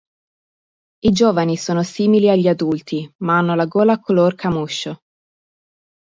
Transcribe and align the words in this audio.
I 1.03 1.11
giovani 1.11 1.57
sono 1.57 1.83
simili 1.83 2.27
agli 2.31 2.47
adulti, 2.47 3.07
ma 3.17 3.37
hanno 3.37 3.53
la 3.53 3.67
gola 3.67 3.99
color 3.99 4.33
camoscio. 4.33 5.01